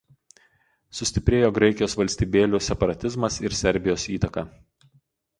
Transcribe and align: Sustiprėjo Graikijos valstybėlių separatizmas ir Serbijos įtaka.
Sustiprėjo 0.99 1.49
Graikijos 1.57 1.95
valstybėlių 1.99 2.61
separatizmas 2.67 3.37
ir 3.49 3.57
Serbijos 3.59 4.07
įtaka. 4.15 4.45